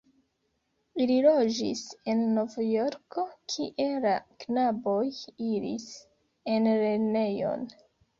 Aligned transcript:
Ili 1.03 1.15
loĝis 1.25 1.81
en 2.13 2.23
Novjorko, 2.37 3.25
kie 3.55 3.87
la 4.05 4.13
knaboj 4.45 5.03
iris 5.49 5.85
en 6.55 6.67
lernejon. 6.71 7.69